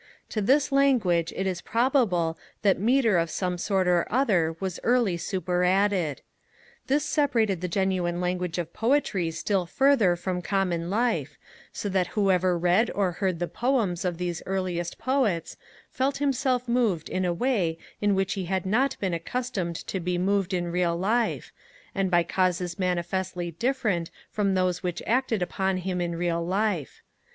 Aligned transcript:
To 0.29 0.41
this 0.41 0.71
language 0.71 1.31
it 1.35 1.45
is 1.45 1.61
probable 1.61 2.35
that 2.63 2.79
metre 2.79 3.19
of 3.19 3.29
some 3.29 3.59
sort 3.59 3.87
or 3.87 4.07
other 4.11 4.55
was 4.59 4.79
early 4.83 5.15
superadded. 5.15 6.23
This 6.87 7.05
separated 7.05 7.61
the 7.61 7.67
genuine 7.67 8.19
language 8.19 8.57
of 8.57 8.73
Poetry 8.73 9.29
still 9.29 9.67
further 9.67 10.15
from 10.15 10.41
common 10.41 10.89
life, 10.89 11.37
so 11.71 11.87
that 11.89 12.07
whoever 12.17 12.57
read 12.57 12.89
or 12.95 13.11
heard 13.11 13.37
the 13.37 13.47
poems 13.47 14.03
of 14.03 14.17
these 14.17 14.41
earliest 14.47 14.97
Poets 14.97 15.55
felt 15.91 16.17
himself 16.17 16.67
moved 16.67 17.07
in 17.07 17.23
a 17.23 17.31
way 17.31 17.77
in 18.01 18.15
which 18.15 18.33
he 18.33 18.45
had 18.45 18.65
not 18.65 18.97
been 18.99 19.13
accustomed 19.13 19.75
to 19.85 19.99
be 19.99 20.17
moved 20.17 20.51
in 20.51 20.71
real 20.71 20.97
life, 20.97 21.51
and 21.93 22.09
by 22.09 22.23
causes 22.23 22.79
manifestly 22.79 23.51
different 23.51 24.09
from 24.31 24.55
those 24.55 24.81
which 24.81 25.03
acted 25.05 25.43
upon 25.43 25.77
him 25.77 26.01
in 26.01 26.15
real 26.15 26.43
life. 26.43 27.03